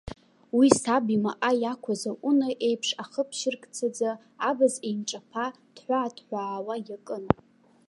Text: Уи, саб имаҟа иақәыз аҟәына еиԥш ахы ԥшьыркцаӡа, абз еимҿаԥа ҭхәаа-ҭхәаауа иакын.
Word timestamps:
Уи, 0.57 0.67
саб 0.81 1.05
имаҟа 1.15 1.51
иақәыз 1.61 2.01
аҟәына 2.11 2.49
еиԥш 2.67 2.89
ахы 3.03 3.23
ԥшьыркцаӡа, 3.29 4.11
абз 4.49 4.73
еимҿаԥа 4.87 5.45
ҭхәаа-ҭхәаауа 5.75 6.75
иакын. 6.87 7.23